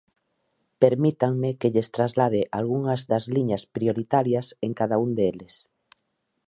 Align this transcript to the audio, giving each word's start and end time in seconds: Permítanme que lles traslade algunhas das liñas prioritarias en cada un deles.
Permítanme 0.83 1.49
que 1.59 1.71
lles 1.73 1.91
traslade 1.95 2.41
algunhas 2.59 3.01
das 3.11 3.25
liñas 3.35 3.63
prioritarias 3.75 4.47
en 4.65 4.71
cada 4.79 4.95
un 5.05 5.09
deles. 5.19 5.55